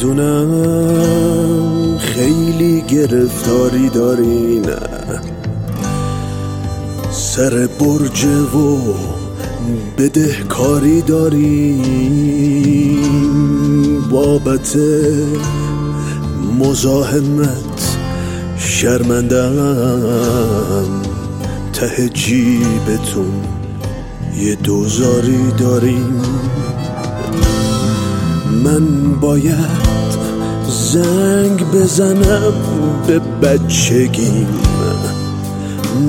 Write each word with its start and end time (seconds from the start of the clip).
می‌دونم 0.00 0.50
خیلی 1.98 2.82
گرفتاری 2.82 3.88
داری 3.88 4.60
نه. 4.60 5.39
سر 7.10 7.68
برج 7.80 8.24
و 8.24 8.78
بدهکاری 9.98 11.02
داری 11.02 11.82
بابت 14.10 14.76
مزاحمت 16.58 17.96
شرمندم 18.58 19.56
ته 21.72 22.08
جیبتون 22.08 23.32
یه 24.38 24.54
دوزاری 24.54 25.52
داریم. 25.58 26.22
من 28.64 29.14
باید 29.20 29.80
زنگ 30.68 31.70
بزنم 31.70 32.52
به 33.06 33.18
بچگیم. 33.18 34.48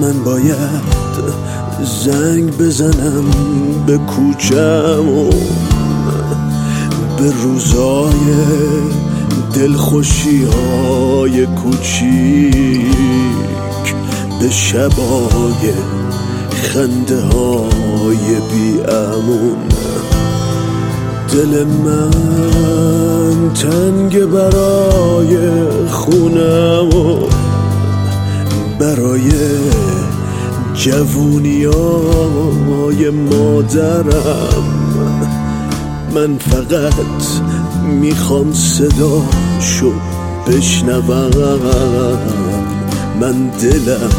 من 0.00 0.24
باید 0.24 0.98
زنگ 2.04 2.56
بزنم 2.56 3.24
به 3.86 3.98
کوچم 3.98 5.08
و 5.08 5.30
به 7.18 7.32
روزای 7.42 8.34
دلخوشی 9.54 10.44
های 10.44 11.46
کوچیک 11.46 12.84
به 14.40 14.50
شبای 14.50 15.72
خنده 16.52 17.20
های 17.20 18.34
بی 18.52 18.78
دل 21.32 21.64
من 21.64 22.10
تنگ 23.54 24.24
برای 24.24 25.36
خونم 25.88 26.88
برای 28.88 29.30
جوونی 30.74 31.64
های 31.64 33.10
مادرم. 33.10 34.64
من 36.14 36.38
فقط 36.38 36.92
می‌خوام 38.00 38.52
صداشو 38.52 39.92
بشنوم. 40.46 42.18
من 43.20 43.48
دلم 43.48 44.10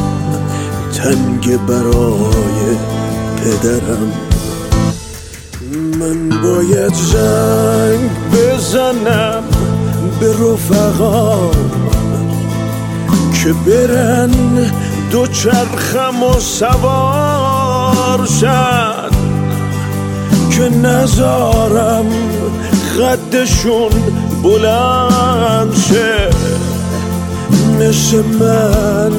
تنگ 0.93 1.57
برای 1.67 2.77
پدرم. 3.37 4.11
من 5.99 6.29
باید 6.29 6.93
زنگ 6.93 8.09
بزنم 8.33 9.43
به 10.19 10.33
رفقا. 10.33 11.51
که 13.43 13.53
برن 13.53 14.31
دو 15.11 15.27
چرخم 15.27 16.23
و 16.23 16.39
سوار 16.39 18.25
شد 18.39 19.13
که 20.51 20.69
نزارم 20.69 22.05
خدشون 22.97 23.91
بلند 24.43 25.75
شه. 25.89 26.29
مثل 27.79 28.23
من 28.39 29.11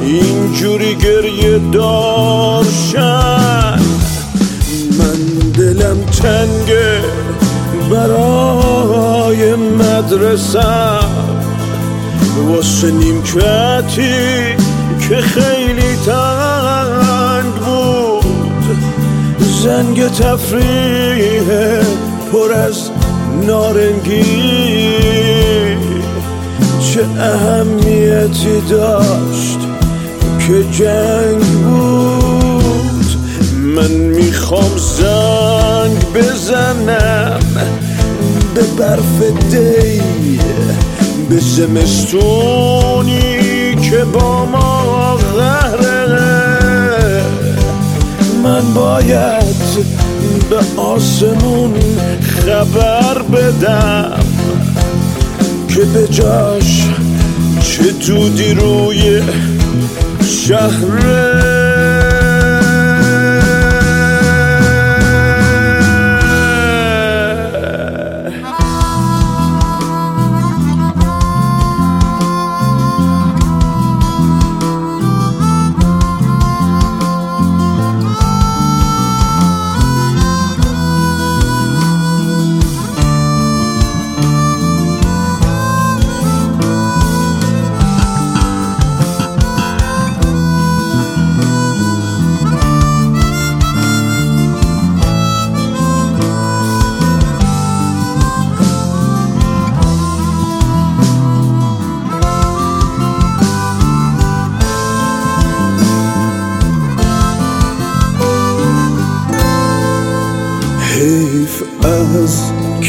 اینجوری 0.00 0.94
گریه 0.94 1.58
دار 1.72 2.64
دلم 5.58 6.04
تنگه 6.04 7.00
برای 7.90 9.54
مدرسم 9.54 11.37
واسه 12.38 12.90
نیمکتی 12.90 14.56
که 15.08 15.16
خیلی 15.16 15.96
تنگ 16.06 17.52
بود. 17.52 18.78
زنگ 19.64 20.08
تفریح 20.08 21.42
پر 22.32 22.52
از 22.52 22.90
نارنگی. 23.46 24.98
چه 26.80 27.04
اهمیتی 27.20 28.60
داشت 28.70 29.58
که 30.46 30.64
جنگ 30.72 31.42
بود. 31.42 33.06
من 33.54 33.90
می‌خوام 33.90 34.76
زنگ 34.76 36.12
بزنم 36.14 37.40
به 38.54 38.62
برف 38.78 39.22
دی. 39.50 40.07
به 41.28 41.38
زمستونی 41.38 43.24
که 43.74 44.04
با 44.04 44.44
ما 44.44 45.16
غهره 45.16 47.22
من 48.42 48.74
باید 48.74 49.44
به 50.50 50.80
آسمون 50.80 51.74
خبر 52.20 53.22
بدم 53.22 54.20
که 55.68 55.84
به 55.84 56.08
جاش 56.08 56.84
چه 57.62 57.92
دودی 58.06 58.54
روی 58.54 59.22
شهره 60.24 61.27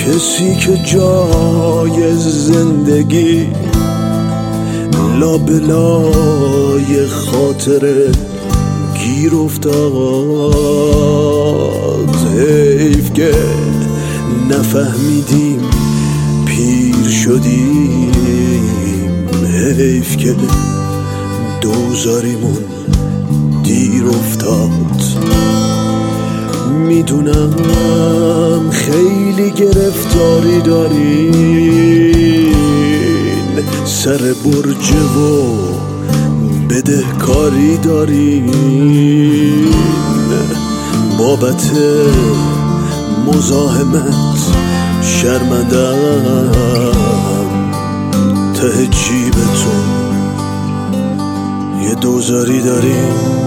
کسی 0.09 0.56
که 0.56 0.78
جای 0.78 2.16
زندگی 2.18 3.47
لابلای 5.20 7.08
خاطر 7.08 8.12
گیر 9.00 9.36
افتاد. 9.36 9.69
حیف 12.38 13.13
که 13.13 13.31
نفهمیدیم 14.50 15.62
پیر 16.45 17.07
شدیم. 17.10 18.12
حیف 19.78 20.18
که 20.18 20.36
دوزاریمون 21.62 22.63
دیر 23.63 24.04
افتاد. 24.07 24.69
می‌دونم 26.88 27.56
خیلی 28.72 29.19
گرفتاری 29.47 30.62
دارین. 30.62 32.56
سر 33.86 34.18
برج 34.18 34.91
و 34.91 35.56
بدهکاری 36.69 37.77
دارین. 37.77 38.51
بابت 41.18 41.71
مزاحمت 43.27 44.39
شرمندم 45.01 46.00
ته 48.53 48.88
جیبتون 48.88 49.85
یه 51.83 51.95
دوزاری 51.95 52.62
داریم 52.62 53.38